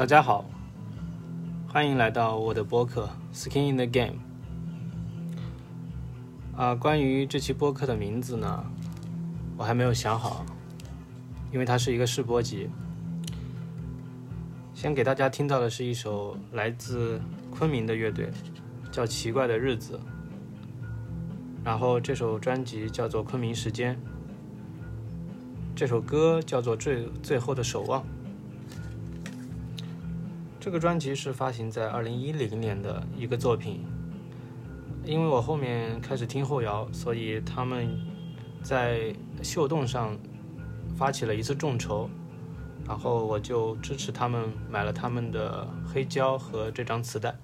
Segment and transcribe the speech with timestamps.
[0.00, 0.46] 大家好，
[1.68, 4.18] 欢迎来到我的播客《Skin in the Game》。
[6.58, 8.64] 啊，关于这期播客的名字呢，
[9.58, 10.46] 我还没有想好，
[11.52, 12.70] 因为它是一个试播集。
[14.72, 17.20] 先给大家听到的是一首来自
[17.50, 18.30] 昆明的乐队，
[18.90, 19.98] 叫《奇怪的日子》。
[21.62, 23.94] 然后这首专辑叫做《昆明时间》，
[25.76, 28.00] 这首歌叫做《最最后的守望》。
[30.60, 33.82] 这个专辑是发行在二零一零年的一个作品，
[35.06, 37.88] 因为我后面开始听后摇，所以他们
[38.62, 40.14] 在秀动上
[40.94, 42.10] 发起了一次众筹，
[42.86, 47.34] 然后我就支持他们买了他们的黑胶和这张磁带。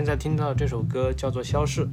[0.00, 1.84] 现在听到这首歌叫做《消逝》。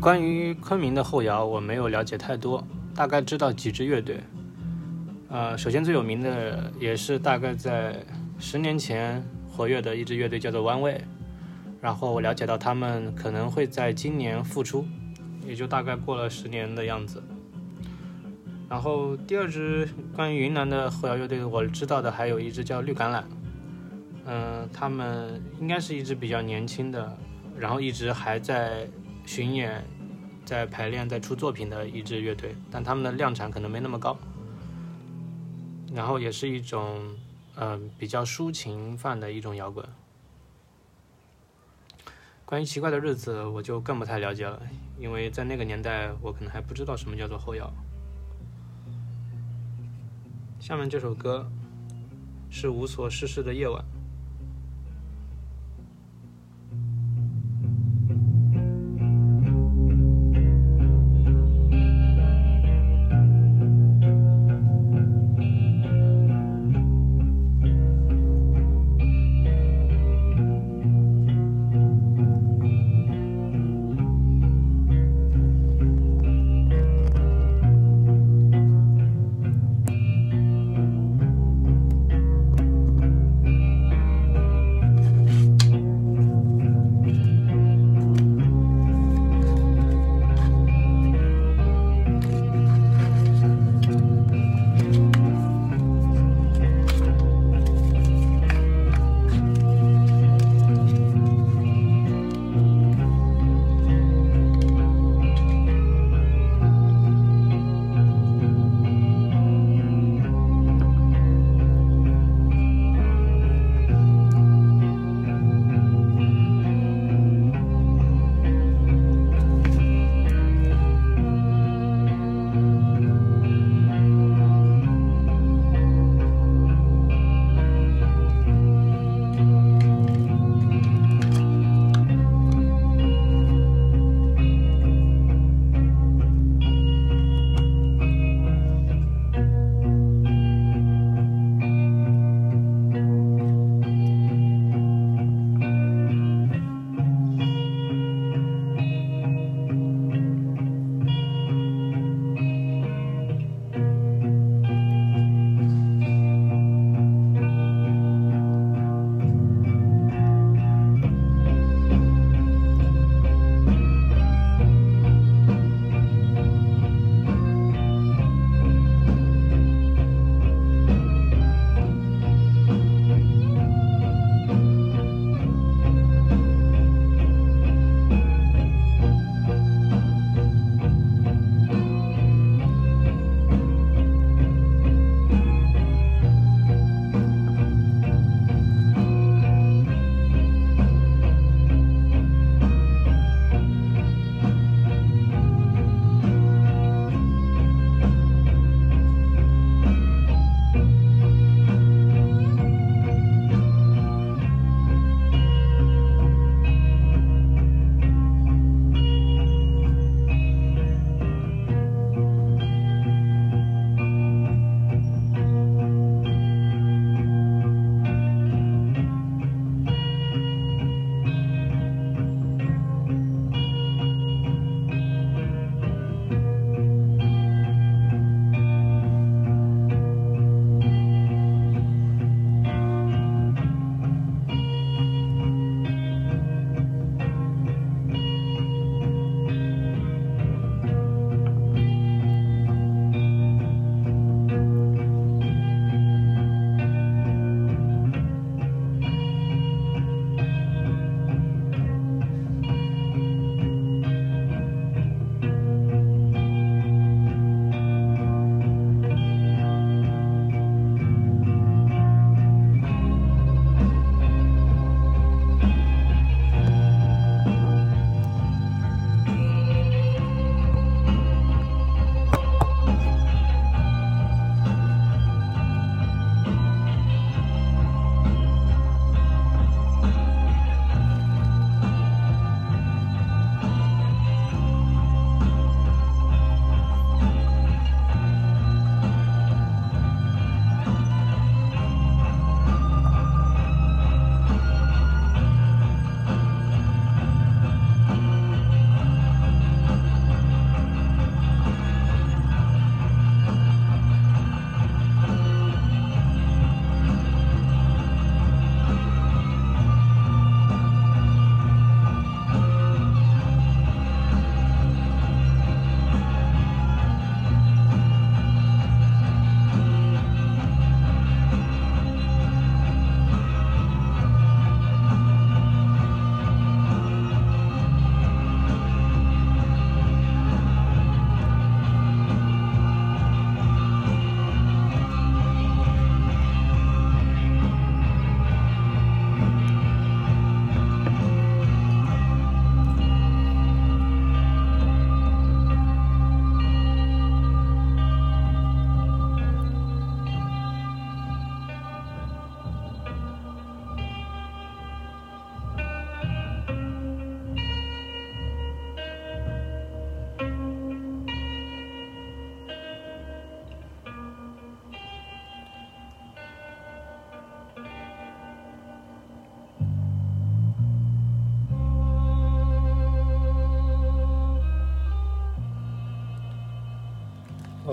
[0.00, 2.62] 关于昆明的后摇，我没有了解太多，
[2.94, 4.20] 大概知道几支乐队。
[5.28, 7.96] 呃，首先最有名的也是大概在
[8.38, 11.00] 十年前活跃的一支乐队叫做 One Way，
[11.80, 14.86] 然后我了解到他们可能会在今年复出，
[15.44, 17.22] 也就大概过了十年的样子。
[18.68, 23.24] 然后第二支关于云南的后摇乐队，我知道的还有一支叫绿橄榄，
[24.26, 27.16] 嗯，他们应该是一支比较年轻的，
[27.58, 28.88] 然后一直还在
[29.26, 29.84] 巡演。
[30.46, 34.16] 在排练、在出作品的一支乐队，但他们的量产可能没那么高。
[35.92, 37.16] 然后也是一种，
[37.56, 39.84] 嗯，比较抒情范的一种摇滚。
[42.44, 44.62] 关于奇怪的日子，我就更不太了解了，
[45.00, 47.68] 因为在那个年代，我可能还不知道什么叫做后摇。
[50.60, 51.50] 下面这首歌
[52.50, 53.84] 是无所事事的夜晚。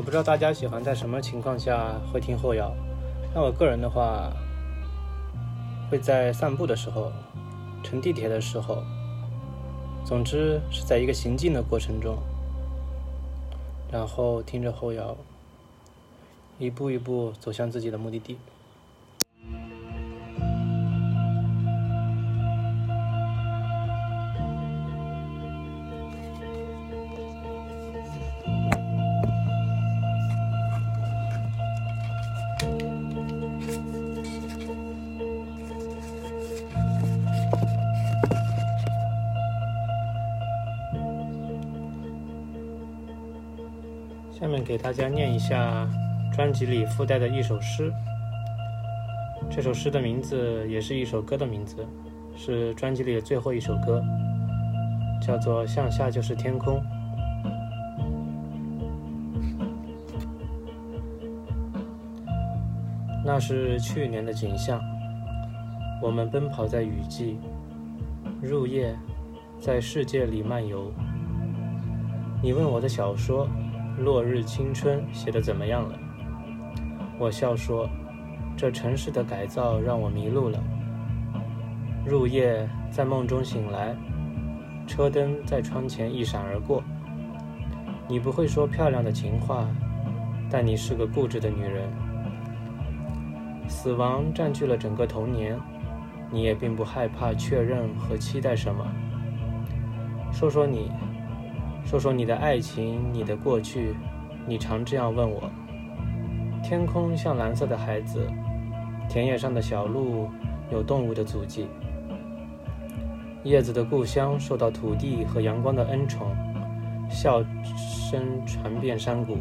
[0.04, 2.76] 不知道大家喜欢在什么情况下会听后摇。
[3.34, 4.32] 那我个人的话，
[5.90, 7.12] 会在散步的时候、
[7.84, 8.84] 乘地铁的时候，
[10.06, 12.18] 总之是在一个行进的过程中，
[13.92, 15.16] 然后听着后摇，
[16.60, 18.38] 一步一步走向自己的目的地。
[44.64, 45.88] 给大家念一下
[46.34, 47.92] 专辑里附带的一首诗。
[49.52, 51.86] 这首诗的名字也是一首歌的名字，
[52.36, 54.02] 是专辑里的最后一首歌，
[55.22, 56.80] 叫做《向下就是天空》。
[63.26, 64.82] 那是去年的景象，
[66.02, 67.38] 我们奔跑在雨季，
[68.42, 68.96] 入夜，
[69.60, 70.92] 在世界里漫游。
[72.42, 73.48] 你问我的小说。
[74.04, 75.98] 落日青春写的怎么样了？
[77.18, 77.88] 我笑说
[78.58, 80.62] ：“这城市的改造让我迷路了。
[82.06, 83.96] 入夜，在梦中醒来，
[84.86, 86.84] 车灯在窗前一闪而过。
[88.08, 89.66] 你不会说漂亮的情话，
[90.50, 91.90] 但你是个固执的女人。
[93.70, 95.58] 死亡占据了整个童年，
[96.30, 98.86] 你也并不害怕确认和期待什么。
[100.34, 100.92] 说说你。”
[101.94, 103.96] 说说你的爱情，你的过去，
[104.48, 105.48] 你常这样问我。
[106.64, 108.28] 天空像蓝色的孩子，
[109.08, 110.28] 田野上的小路
[110.72, 111.68] 有动物的足迹。
[113.44, 116.36] 叶子的故乡受到土地和阳光的恩宠，
[117.12, 117.44] 笑
[117.78, 119.38] 声传遍山谷。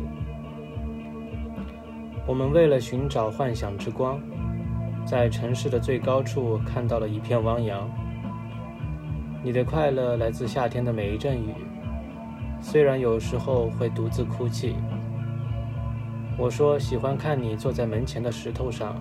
[2.27, 4.21] 我们为了寻找幻想之光，
[5.07, 7.89] 在城市的最高处看到了一片汪洋。
[9.43, 11.55] 你的快乐来自夏天的每一阵雨。
[12.63, 14.77] 虽然有时候会独自哭泣，
[16.39, 18.97] 我说喜欢看你坐在门前的石头上，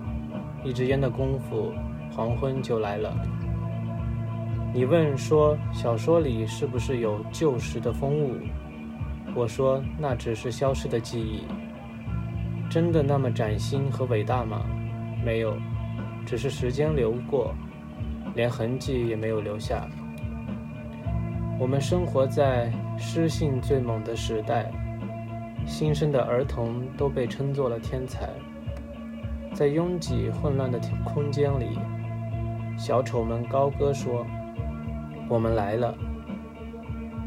[0.64, 1.72] 一支烟的功夫，
[2.10, 3.16] 黄昏就来了。
[4.74, 8.36] 你问说小说里是不是有旧时的风物？
[9.34, 11.44] 我说那只是消失的记忆。
[12.68, 14.62] 真的那么崭新和伟大吗？
[15.24, 15.56] 没有，
[16.26, 17.54] 只是时间流过，
[18.34, 19.86] 连痕迹也没有留下。
[21.62, 22.68] 我们生活在。
[22.98, 24.70] 诗性最猛的时代，
[25.64, 28.28] 新生的儿童都被称作了天才。
[29.54, 31.78] 在拥挤混乱的空间里，
[32.76, 34.26] 小丑们高歌说
[35.28, 35.94] ：“我们来了。”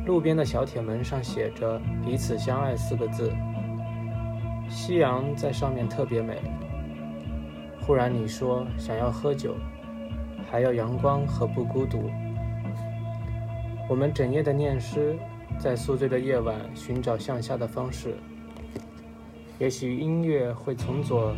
[0.06, 3.34] 路边的小铁门上写着“彼此相爱”四个字。
[4.70, 6.38] 夕阳在上面特别美。
[7.82, 9.56] 忽然你说想要喝酒，
[10.50, 12.10] 还要阳光和不孤独。
[13.88, 15.18] 我们整夜的念诗。
[15.58, 18.18] 在宿醉的夜晚寻找向下的方式，
[19.58, 21.34] 也许音乐会从左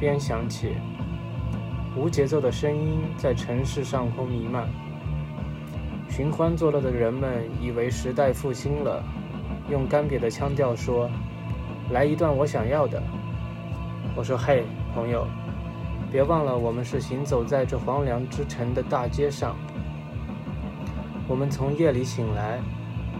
[0.00, 0.72] 边响起，
[1.96, 4.68] 无节奏的声音在城市上空弥漫。
[6.08, 9.04] 寻欢作乐的人们以为时代复兴了，
[9.70, 11.08] 用干瘪的腔调说
[11.92, 13.00] ：“来一段我想要的。”
[14.16, 15.24] 我说：“嘿，朋友，
[16.10, 19.54] 别忘了我们是行走在这荒凉之城的大街上，
[21.28, 22.60] 我们从夜里醒来。”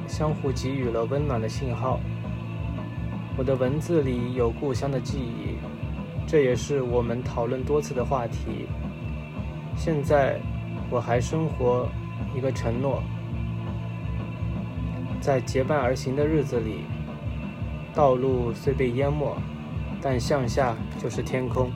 [0.09, 1.99] 相互给予了温暖的信号。
[3.37, 5.57] 我的文字里有故乡的记忆，
[6.29, 8.69] 这也是我们讨论多次的话题。
[9.77, 10.41] 现在
[10.91, 11.89] 我还生活
[12.37, 13.03] 一个承诺，
[15.21, 16.83] 在结伴而行的日子里，
[17.93, 19.37] 道路虽被淹没，
[20.01, 21.69] 但向下就是天空。